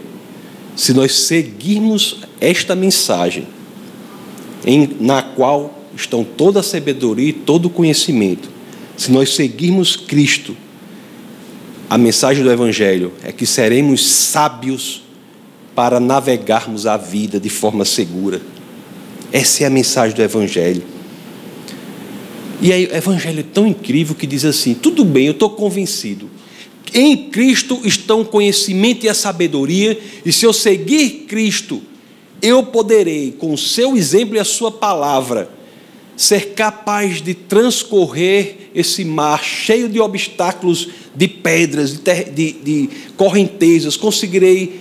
[0.76, 3.48] Se nós seguirmos esta mensagem,
[4.66, 8.49] em, na qual estão toda a sabedoria e todo o conhecimento,
[9.00, 10.54] se nós seguirmos Cristo,
[11.88, 15.02] a mensagem do Evangelho é que seremos sábios
[15.74, 18.42] para navegarmos a vida de forma segura.
[19.32, 20.82] Essa é a mensagem do Evangelho.
[22.60, 26.28] E aí, o Evangelho é tão incrível que diz assim: tudo bem, eu estou convencido.
[26.92, 31.80] Em Cristo estão o conhecimento e a sabedoria, e se eu seguir Cristo,
[32.42, 35.58] eu poderei, com o seu exemplo e a sua palavra,
[36.20, 43.96] ser capaz de transcorrer esse mar cheio de obstáculos, de pedras, de, de, de correntezas,
[43.96, 44.80] conseguirei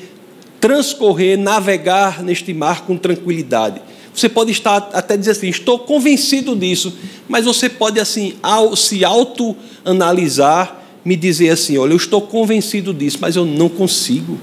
[0.60, 3.82] transcorrer, navegar neste mar com tranquilidade.
[4.13, 6.93] Você pode estar até dizer assim, estou convencido disso,
[7.30, 13.17] mas você pode assim, ao, se autoanalisar, me dizer assim, olha, eu estou convencido disso,
[13.21, 14.38] mas eu não consigo.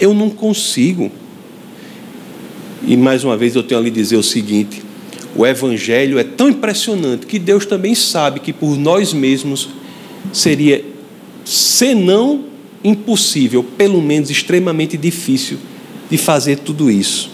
[0.00, 1.12] Eu não consigo.
[2.86, 4.88] E mais uma vez eu tenho a lhe dizer o seguinte:
[5.34, 9.68] o Evangelho é tão impressionante que Deus também sabe que por nós mesmos
[10.32, 10.84] seria,
[11.44, 12.44] se não
[12.82, 15.58] impossível, pelo menos extremamente difícil
[16.10, 17.30] de fazer tudo isso.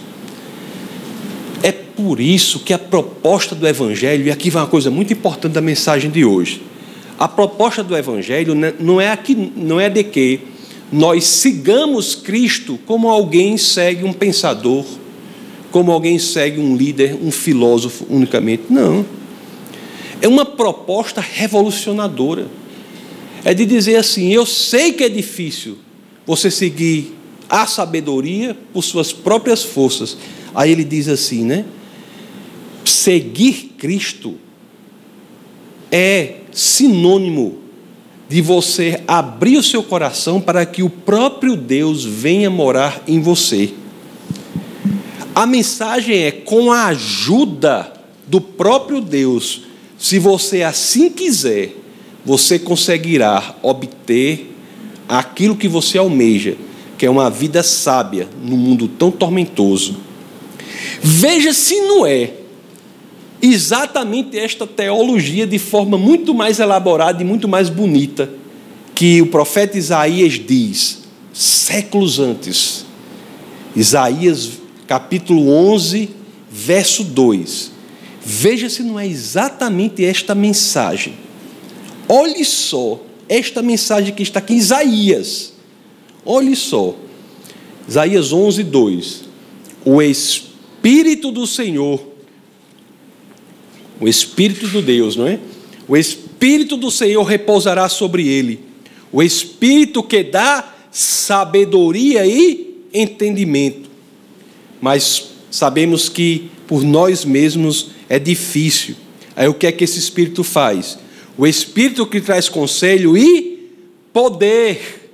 [1.63, 5.53] É por isso que a proposta do Evangelho, e aqui vai uma coisa muito importante
[5.53, 6.61] da mensagem de hoje.
[7.17, 10.41] A proposta do Evangelho não é, aqui, não é de que
[10.91, 14.85] nós sigamos Cristo como alguém segue um pensador
[15.77, 18.63] como alguém segue um líder, um filósofo unicamente.
[18.67, 19.05] Não.
[20.19, 22.47] É uma proposta revolucionadora.
[23.45, 25.77] É de dizer assim: eu sei que é difícil
[26.25, 27.15] você seguir
[27.47, 30.17] a sabedoria por suas próprias forças.
[30.55, 31.63] Aí ele diz assim, né?
[32.83, 34.33] Seguir Cristo
[35.91, 37.59] é sinônimo
[38.27, 43.75] de você abrir o seu coração para que o próprio Deus venha morar em você.
[45.37, 47.93] A mensagem é com a ajuda
[48.25, 49.61] do próprio Deus,
[49.95, 51.75] se você assim quiser,
[52.25, 54.51] você conseguirá obter
[55.07, 56.57] aquilo que você almeja,
[56.97, 59.97] que é uma vida sábia no mundo tão tormentoso.
[61.03, 62.31] Veja se não é
[63.39, 68.27] exatamente esta teologia de forma muito mais elaborada e muito mais bonita
[68.95, 72.87] que o profeta Isaías diz séculos antes.
[73.75, 76.09] Isaías capítulo 11,
[76.49, 77.71] verso 2.
[78.25, 81.13] Veja se não é exatamente esta mensagem.
[82.07, 85.53] Olhe só esta mensagem que está aqui em Isaías.
[86.25, 86.95] Olhe só.
[87.87, 89.21] Isaías 11, 2.
[89.85, 92.17] O Espírito do Senhor
[93.99, 95.39] o Espírito do Deus, não é?
[95.87, 98.59] O Espírito do Senhor repousará sobre ele.
[99.11, 103.86] O Espírito que dá sabedoria e entendimento.
[104.81, 108.95] Mas sabemos que por nós mesmos é difícil.
[109.35, 110.97] Aí o que é que esse Espírito faz?
[111.37, 113.71] O Espírito que traz conselho e
[114.11, 115.11] poder.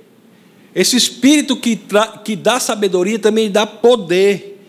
[0.74, 1.78] Esse Espírito que,
[2.24, 4.60] que dá sabedoria também dá poder,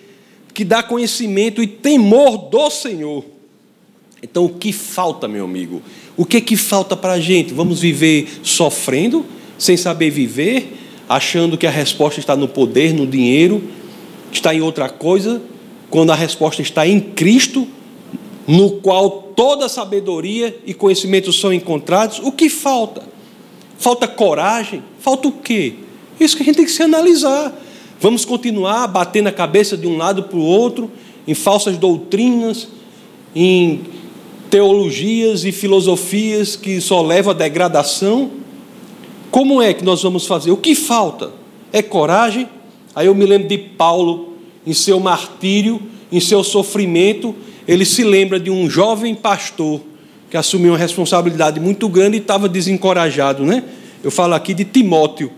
[0.53, 3.25] que dá conhecimento e temor do Senhor.
[4.21, 5.81] Então, o que falta, meu amigo?
[6.17, 7.53] O que que falta para a gente?
[7.53, 9.25] Vamos viver sofrendo,
[9.57, 10.77] sem saber viver,
[11.07, 13.63] achando que a resposta está no poder, no dinheiro,
[14.35, 15.41] está em outra coisa,
[15.89, 17.67] quando a resposta está em Cristo,
[18.47, 22.19] no qual toda sabedoria e conhecimento são encontrados.
[22.19, 23.03] O que falta?
[23.77, 24.83] Falta coragem?
[24.99, 25.75] Falta o quê?
[26.19, 27.53] Isso que a gente tem que se analisar.
[27.99, 30.91] Vamos continuar batendo a cabeça de um lado para o outro,
[31.27, 32.67] em falsas doutrinas,
[33.35, 33.81] em
[34.49, 38.31] teologias e filosofias que só levam à degradação.
[39.31, 40.51] Como é que nós vamos fazer?
[40.51, 41.31] O que falta?
[41.73, 42.47] É coragem?
[42.95, 44.33] Aí eu me lembro de Paulo,
[44.65, 45.81] em seu martírio,
[46.11, 47.35] em seu sofrimento,
[47.67, 49.81] ele se lembra de um jovem pastor
[50.29, 53.63] que assumiu uma responsabilidade muito grande e estava desencorajado, né?
[54.03, 55.31] Eu falo aqui de Timóteo.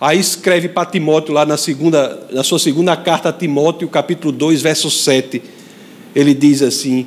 [0.00, 4.62] Aí escreve para Timóteo lá na, segunda, na sua segunda carta a Timóteo, capítulo 2,
[4.62, 5.42] verso 7.
[6.14, 7.06] Ele diz assim: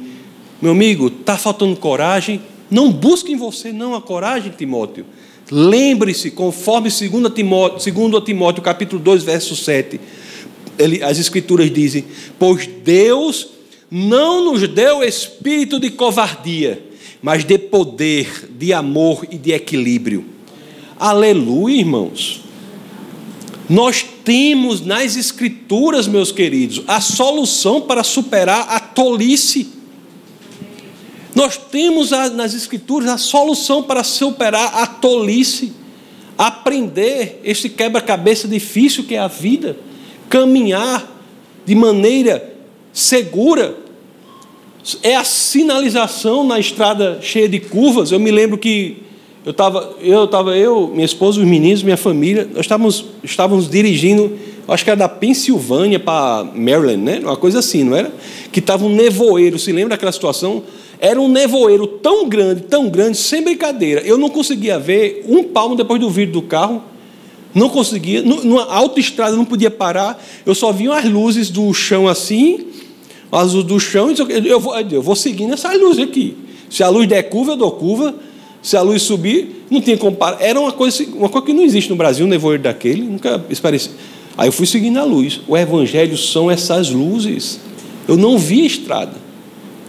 [0.64, 2.42] meu amigo, está faltando coragem?
[2.72, 5.06] Não busque em você não a coragem, Timóteo.
[5.52, 10.00] Lembre-se, conforme 2 Timóteo, 2 Timóteo capítulo 2, verso 7,
[10.78, 12.06] ele, as escrituras dizem,
[12.40, 13.50] pois Deus
[13.90, 16.84] não nos deu espírito de covardia,
[17.22, 20.26] mas de poder, de amor e de equilíbrio.
[21.00, 22.42] Aleluia, irmãos.
[23.70, 29.70] Nós temos nas Escrituras, meus queridos, a solução para superar a tolice.
[31.36, 35.74] Nós temos nas Escrituras a solução para superar a tolice,
[36.38, 39.78] aprender este quebra-cabeça difícil que é a vida,
[40.30, 41.12] caminhar
[41.66, 42.54] de maneira
[42.92, 43.78] segura.
[45.02, 48.12] É a sinalização na estrada cheia de curvas.
[48.12, 49.03] Eu me lembro que
[49.46, 54.38] eu estava, eu, tava, eu, minha esposa, os meninos, minha família, nós estávamos, estávamos dirigindo,
[54.68, 57.20] acho que era da Pensilvânia para Maryland, né?
[57.22, 58.14] Uma coisa assim, não era?
[58.54, 59.60] Que estava um nevoeiro.
[59.60, 60.64] Se lembra daquela situação?
[60.98, 64.00] Era um nevoeiro tão grande, tão grande, sem brincadeira.
[64.02, 66.82] Eu não conseguia ver um palmo depois do vidro do carro.
[67.54, 68.22] Não conseguia.
[68.22, 70.24] Numa autoestrada não podia parar.
[70.46, 72.68] Eu só via as luzes do chão assim,
[73.30, 74.10] as luzes do chão.
[74.46, 76.38] Eu vou, eu vou seguindo essas luzes aqui.
[76.70, 78.16] Se a luz der curva, eu dou curva.
[78.64, 80.42] Se a luz subir, não tinha como parar.
[80.42, 83.04] Era uma coisa, uma coisa que não existe no Brasil, um nevoeiro daquele.
[83.04, 83.92] Nunca parecia.
[84.36, 85.42] Aí eu fui seguindo a luz.
[85.48, 87.60] O Evangelho são essas luzes.
[88.08, 89.24] Eu não vi a estrada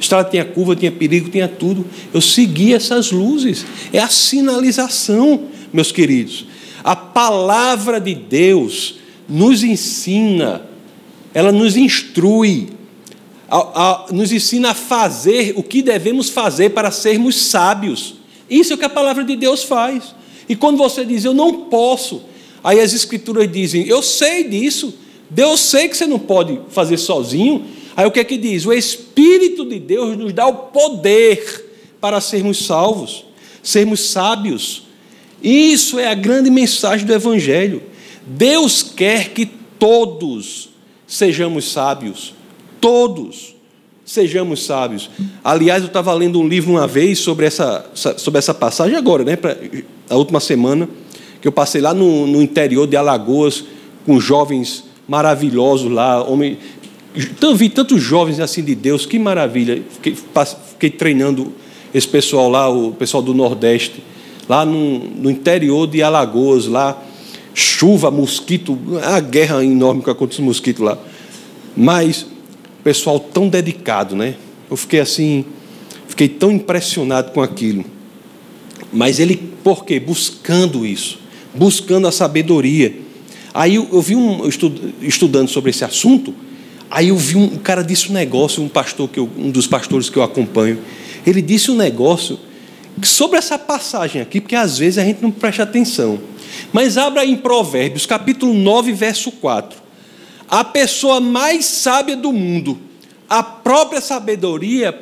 [0.04, 1.84] estrada tinha curva, tinha perigo, tinha tudo.
[2.12, 3.64] Eu segui essas luzes.
[3.92, 6.46] É a sinalização, meus queridos.
[6.82, 8.96] A palavra de Deus
[9.28, 10.62] nos ensina,
[11.32, 12.68] ela nos instrui,
[13.48, 18.16] a, a, nos ensina a fazer o que devemos fazer para sermos sábios.
[18.48, 20.14] Isso é o que a palavra de Deus faz.
[20.48, 22.22] E quando você diz, eu não posso,
[22.62, 24.94] aí as escrituras dizem, eu sei disso,
[25.30, 27.64] Deus sei que você não pode fazer sozinho,
[27.96, 28.66] Aí o que é que diz?
[28.66, 33.24] O Espírito de Deus nos dá o poder para sermos salvos,
[33.62, 34.82] sermos sábios.
[35.42, 37.82] Isso é a grande mensagem do Evangelho.
[38.26, 39.46] Deus quer que
[39.78, 40.70] todos
[41.06, 42.34] sejamos sábios.
[42.80, 43.54] Todos
[44.04, 45.10] sejamos sábios.
[45.42, 49.36] Aliás, eu estava lendo um livro uma vez sobre essa, sobre essa passagem agora, né?
[49.36, 49.56] Pra,
[50.10, 50.88] a última semana,
[51.40, 53.64] que eu passei lá no, no interior de Alagoas
[54.04, 56.58] com jovens maravilhosos lá, homem,
[57.16, 59.80] então, vi tantos jovens assim de Deus, que maravilha.
[59.88, 60.16] Fiquei,
[60.70, 61.52] fiquei, treinando
[61.94, 64.02] esse pessoal lá, o pessoal do Nordeste,
[64.48, 67.00] lá no, no interior de Alagoas, lá,
[67.54, 70.98] chuva, mosquito, a guerra enorme que acontece com mosquito lá.
[71.76, 72.26] Mas,
[72.84, 74.36] pessoal tão dedicado, né?
[74.70, 75.44] Eu fiquei assim,
[76.06, 77.84] fiquei tão impressionado com aquilo.
[78.92, 79.98] Mas ele, por quê?
[79.98, 81.18] Buscando isso,
[81.54, 82.94] buscando a sabedoria.
[83.52, 84.48] Aí eu, eu vi um,
[85.00, 86.34] estudando sobre esse assunto,
[86.94, 89.66] Aí eu vi um, um cara disse um negócio, um pastor que eu, um dos
[89.66, 90.78] pastores que eu acompanho,
[91.26, 92.38] ele disse um negócio
[93.02, 96.20] sobre essa passagem aqui, porque às vezes a gente não presta atenção.
[96.72, 99.76] Mas abra em Provérbios, capítulo 9, verso 4.
[100.48, 102.78] A pessoa mais sábia do mundo,
[103.28, 104.98] a própria sabedoria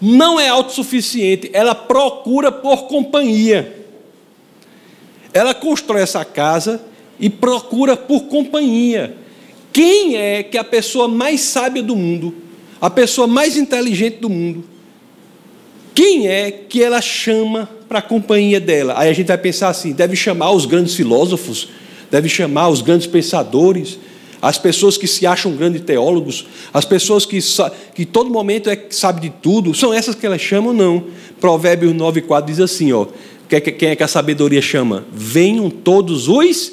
[0.00, 3.86] não é autossuficiente, ela procura por companhia.
[5.32, 6.82] Ela constrói essa casa
[7.18, 9.16] e procura por companhia.
[9.72, 12.34] Quem é que é a pessoa mais sábia do mundo,
[12.80, 14.64] a pessoa mais inteligente do mundo,
[15.94, 18.94] quem é que ela chama para a companhia dela?
[18.96, 21.68] Aí a gente vai pensar assim: deve chamar os grandes filósofos,
[22.10, 23.98] deve chamar os grandes pensadores,
[24.42, 27.38] as pessoas que se acham grandes teólogos, as pessoas que,
[27.94, 31.04] que todo momento é, sabe de tudo, são essas que ela chama ou não?
[31.40, 33.06] Provérbios 9,4 diz assim: ó,
[33.48, 35.06] quem é que a sabedoria chama?
[35.12, 36.72] Venham todos os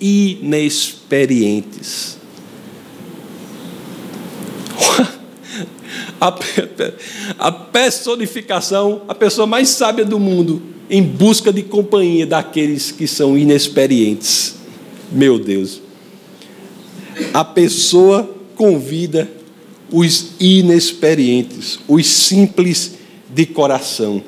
[0.00, 2.16] inexperientes.
[7.38, 13.36] A personificação, a pessoa mais sábia do mundo, em busca de companhia daqueles que são
[13.36, 14.56] inexperientes.
[15.12, 15.82] Meu Deus.
[17.32, 19.30] A pessoa convida
[19.90, 22.94] os inexperientes, os simples
[23.32, 24.22] de coração.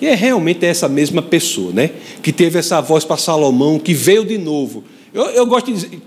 [0.00, 1.90] E é realmente essa mesma pessoa, né?
[2.22, 4.84] Que teve essa voz para Salomão, que veio de novo.
[5.12, 6.00] Eu, eu, gosto de dizer,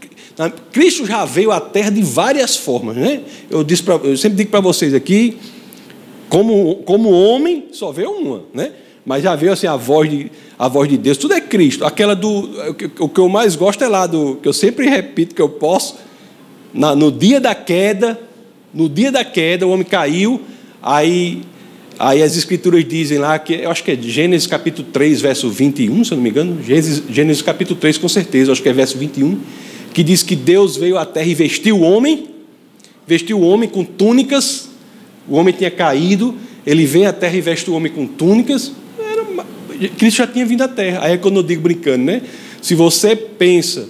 [0.71, 3.21] Cristo já veio à terra de várias formas, né?
[3.49, 5.37] Eu, disse pra, eu sempre digo para vocês aqui,
[6.29, 8.71] como, como homem, só veio uma, né?
[9.09, 11.83] Mas já veio assim a voz de, a voz de Deus, tudo é Cristo.
[11.83, 12.47] Aquela do.
[12.99, 14.35] O que eu mais gosto é lá do.
[14.35, 15.95] que eu sempre repito que eu posso.
[16.71, 18.19] Na, no dia da queda,
[18.71, 20.39] no dia da queda, o homem caiu,
[20.79, 21.41] aí
[21.97, 26.03] Aí as escrituras dizem lá que, eu acho que é Gênesis capítulo 3, verso 21,
[26.05, 28.97] se eu não me engano, Gênesis, Gênesis capítulo 3, com certeza, acho que é verso
[28.97, 29.37] 21,
[29.91, 32.27] que diz que Deus veio à terra e vestiu o homem,
[33.05, 34.69] vestiu o homem com túnicas,
[35.27, 36.35] o homem tinha caído,
[36.65, 38.71] ele vem à terra e veste o homem com túnicas.
[39.87, 40.99] Cristo já tinha vindo à terra.
[41.03, 42.21] Aí é quando eu digo brincando, né?
[42.61, 43.87] Se você pensa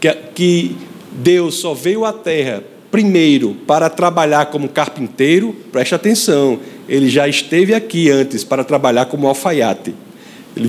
[0.00, 0.76] que, que
[1.12, 7.74] Deus só veio à terra primeiro para trabalhar como carpinteiro, preste atenção, ele já esteve
[7.74, 9.94] aqui antes para trabalhar como alfaiate.
[10.56, 10.68] Ele,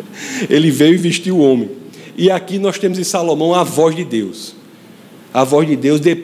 [0.48, 1.70] ele veio e vestiu o homem.
[2.16, 4.54] E aqui nós temos em Salomão a voz de Deus.
[5.34, 6.14] A voz de Deus de,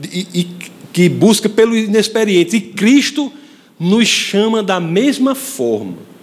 [0.00, 0.48] de, de,
[0.92, 2.56] que busca pelo inexperiente.
[2.56, 3.30] E Cristo
[3.78, 6.13] nos chama da mesma forma.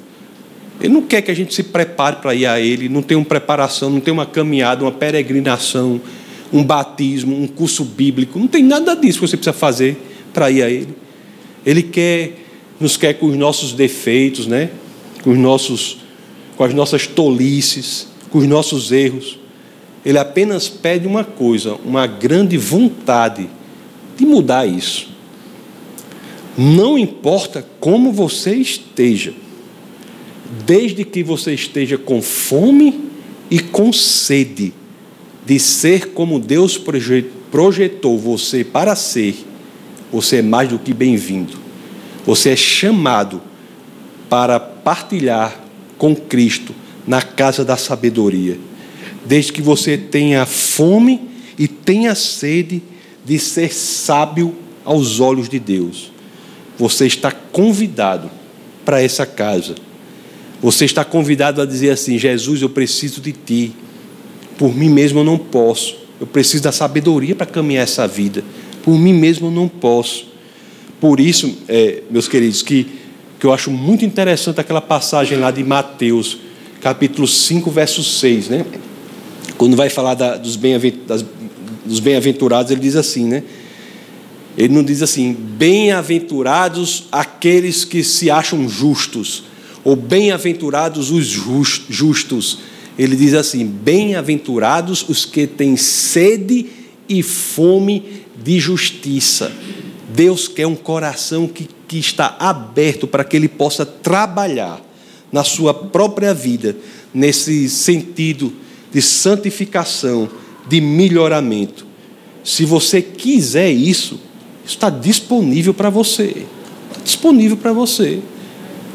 [0.82, 3.26] Ele não quer que a gente se prepare para ir a Ele, não tem uma
[3.26, 6.02] preparação, não tem uma caminhada, uma peregrinação,
[6.52, 9.98] um batismo, um curso bíblico, não tem nada disso que você precisa fazer
[10.34, 10.96] para ir a Ele.
[11.66, 12.38] Ele quer
[12.80, 14.72] nos quer com os nossos defeitos, né?
[15.22, 15.98] com, os nossos,
[16.58, 19.40] com as nossas tolices, com os nossos erros.
[20.04, 23.48] Ele apenas pede uma coisa, uma grande vontade
[24.18, 25.10] de mudar isso.
[26.58, 29.34] Não importa como você esteja,
[30.66, 33.10] desde que você esteja com fome
[33.50, 34.74] e com sede
[35.46, 36.80] de ser como Deus
[37.52, 39.36] projetou você para ser,
[40.12, 41.58] você é mais do que bem-vindo.
[42.26, 43.42] Você é chamado
[44.30, 45.60] para partilhar
[45.98, 46.74] com Cristo
[47.08, 48.60] na casa da sabedoria.
[49.26, 52.84] Desde que você tenha fome e tenha sede
[53.26, 56.12] de ser sábio aos olhos de Deus.
[56.78, 58.30] Você está convidado
[58.84, 59.76] para essa casa.
[60.62, 63.74] Você está convidado a dizer assim: Jesus, eu preciso de ti.
[64.58, 65.96] Por mim mesmo eu não posso.
[66.20, 68.44] Eu preciso da sabedoria para caminhar essa vida.
[68.84, 70.28] Por mim mesmo eu não posso.
[71.00, 72.86] Por isso, é, meus queridos, que,
[73.40, 76.38] que eu acho muito interessante aquela passagem lá de Mateus,
[76.80, 78.66] capítulo 5, verso 6, né?
[79.58, 80.56] Quando vai falar da, dos
[82.00, 83.42] bem-aventurados, ele diz assim, né?
[84.56, 89.46] Ele não diz assim, bem-aventurados aqueles que se acham justos,
[89.84, 92.60] ou bem-aventurados os justos.
[92.98, 96.68] Ele diz assim: bem-aventurados os que têm sede
[97.08, 99.52] e fome de justiça.
[100.14, 104.82] Deus quer um coração que, que está aberto para que ele possa trabalhar
[105.32, 106.76] na sua própria vida,
[107.14, 108.52] nesse sentido
[108.92, 110.30] de santificação,
[110.68, 111.86] de melhoramento.
[112.44, 114.20] Se você quiser isso,
[114.66, 116.46] está disponível para você.
[116.90, 118.20] Está disponível para você.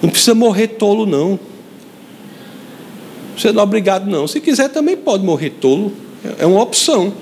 [0.03, 1.38] Não precisa morrer tolo, não.
[3.44, 4.26] Não é obrigado, não.
[4.26, 5.92] Se quiser, também pode morrer tolo.
[6.38, 7.12] É uma opção.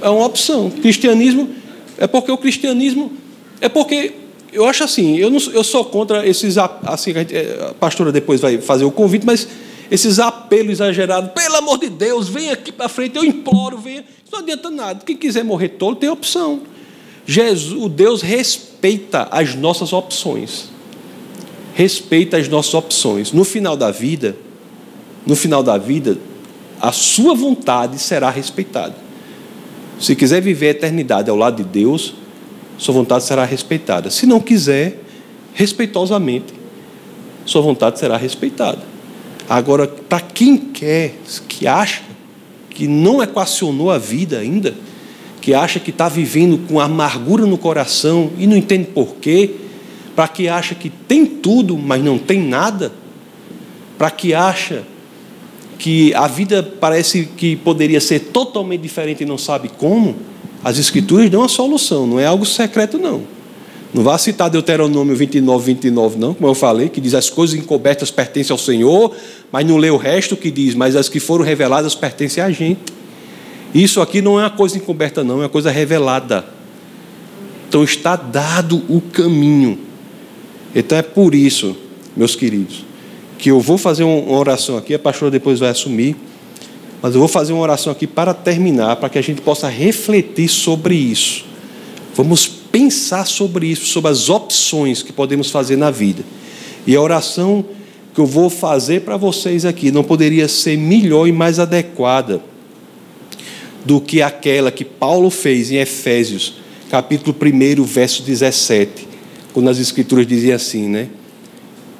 [0.00, 0.70] É uma opção.
[0.70, 1.48] Cristianismo
[1.98, 3.12] é porque o cristianismo
[3.60, 4.12] é porque
[4.52, 5.16] eu acho assim.
[5.16, 7.12] Eu, não, eu sou contra esses assim.
[7.68, 9.48] A pastora depois vai fazer o convite, mas
[9.90, 11.30] esses apelos exagerados.
[11.32, 13.16] Pelo amor de Deus, vem aqui para frente.
[13.16, 14.04] Eu imploro, venha.
[14.30, 15.02] Não adianta nada.
[15.04, 16.62] Quem quiser morrer tolo tem opção.
[17.26, 20.73] Jesus, o Deus respeita as nossas opções.
[21.74, 23.32] Respeita as nossas opções.
[23.32, 24.36] No final da vida,
[25.26, 26.18] no final da vida,
[26.80, 28.94] a sua vontade será respeitada.
[29.98, 32.14] Se quiser viver a eternidade ao lado de Deus,
[32.76, 34.10] sua vontade será respeitada.
[34.10, 35.00] Se não quiser,
[35.54, 36.52] respeitosamente,
[37.46, 38.82] sua vontade será respeitada.
[39.48, 41.14] Agora, para quem quer,
[41.48, 42.02] que acha
[42.70, 44.74] que não equacionou a vida ainda,
[45.40, 49.50] que acha que está vivendo com amargura no coração e não entende porquê,
[50.14, 52.92] para que acha que tem tudo, mas não tem nada,
[53.98, 54.84] para que acha
[55.78, 60.16] que a vida parece que poderia ser totalmente diferente e não sabe como,
[60.62, 63.22] as Escrituras dão a solução, não é algo secreto, não.
[63.92, 68.10] Não vá citar Deuteronômio 29, 29, não, como eu falei, que diz as coisas encobertas
[68.10, 69.14] pertencem ao Senhor,
[69.52, 72.80] mas não lê o resto que diz, mas as que foram reveladas pertencem a gente.
[73.72, 76.44] Isso aqui não é uma coisa encoberta, não, é uma coisa revelada.
[77.68, 79.78] Então está dado o caminho.
[80.74, 81.76] Então é por isso,
[82.16, 82.84] meus queridos,
[83.38, 86.16] que eu vou fazer uma oração aqui, a pastora depois vai assumir,
[87.00, 90.48] mas eu vou fazer uma oração aqui para terminar, para que a gente possa refletir
[90.48, 91.44] sobre isso.
[92.14, 96.24] Vamos pensar sobre isso, sobre as opções que podemos fazer na vida.
[96.86, 97.64] E a oração
[98.14, 102.42] que eu vou fazer para vocês aqui não poderia ser melhor e mais adequada
[103.84, 106.54] do que aquela que Paulo fez em Efésios,
[106.88, 109.13] capítulo 1, verso 17,
[109.54, 111.08] quando as escrituras diziam assim, né?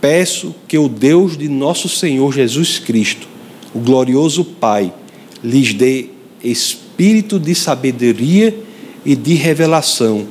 [0.04, 3.26] peço que o Deus de nosso Senhor Jesus Cristo,
[3.74, 4.92] o glorioso Pai,
[5.42, 6.10] lhes dê
[6.42, 8.54] espírito de sabedoria
[9.02, 10.26] e de revelação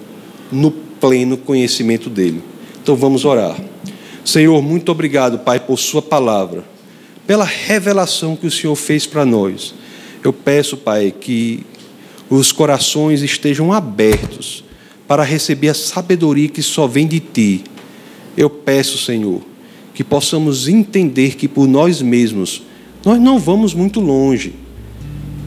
[0.52, 2.44] no pleno conhecimento dele.
[2.84, 3.60] Então vamos orar.
[4.24, 6.64] Senhor, muito obrigado, Pai, por Sua palavra,
[7.26, 9.74] pela revelação que o Senhor fez para nós.
[10.24, 11.66] Eu peço, Pai, que
[12.30, 14.64] os corações estejam abertos
[15.14, 17.64] para receber a sabedoria que só vem de Ti.
[18.36, 19.44] Eu peço, Senhor,
[19.94, 22.64] que possamos entender que por nós mesmos
[23.06, 24.56] nós não vamos muito longe,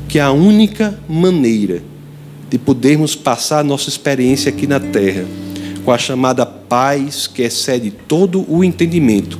[0.06, 1.82] que a única maneira
[2.48, 5.24] de podermos passar a nossa experiência aqui na terra
[5.84, 9.36] com a chamada paz que excede todo o entendimento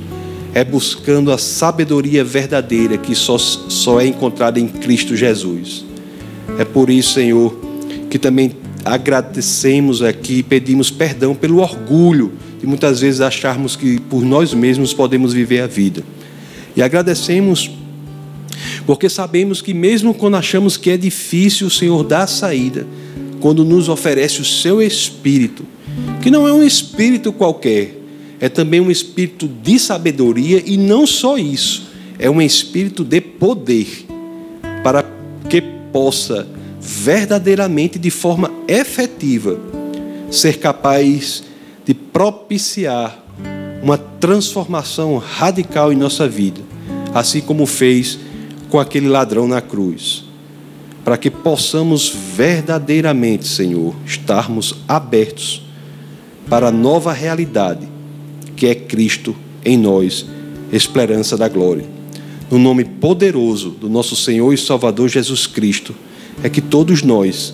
[0.53, 5.85] é buscando a sabedoria verdadeira que só, só é encontrada em Cristo Jesus.
[6.59, 7.57] É por isso, Senhor,
[8.09, 14.23] que também agradecemos aqui e pedimos perdão pelo orgulho de muitas vezes acharmos que por
[14.23, 16.03] nós mesmos podemos viver a vida.
[16.75, 17.71] E agradecemos
[18.85, 22.87] porque sabemos que mesmo quando achamos que é difícil, o Senhor dá a saída,
[23.39, 25.65] quando nos oferece o seu espírito,
[26.21, 27.95] que não é um espírito qualquer,
[28.39, 34.05] é também um espírito de sabedoria e não só isso, é um espírito de poder
[34.83, 35.03] para
[35.49, 35.61] que
[35.91, 36.47] possa
[36.79, 39.59] verdadeiramente de forma efetiva
[40.29, 41.43] ser capaz
[41.85, 43.23] de propiciar
[43.81, 46.61] uma transformação radical em nossa vida,
[47.13, 48.19] assim como fez
[48.69, 50.25] com aquele ladrão na cruz.
[51.05, 55.61] Para que possamos verdadeiramente, Senhor, estarmos abertos
[56.49, 57.87] para a nova realidade
[58.57, 60.25] que é Cristo em nós,
[60.73, 61.85] esperança da glória.
[62.49, 65.95] No nome poderoso do nosso Senhor e Salvador Jesus Cristo,
[66.43, 67.53] é que todos nós,